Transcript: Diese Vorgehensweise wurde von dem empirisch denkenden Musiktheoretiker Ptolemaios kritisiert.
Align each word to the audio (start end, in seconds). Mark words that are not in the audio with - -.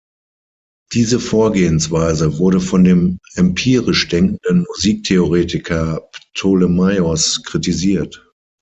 Diese 0.93 1.19
Vorgehensweise 1.19 2.39
wurde 2.39 2.59
von 2.59 2.83
dem 2.83 3.19
empirisch 3.35 4.07
denkenden 4.07 4.65
Musiktheoretiker 4.67 6.09
Ptolemaios 6.33 7.43
kritisiert. 7.43 8.27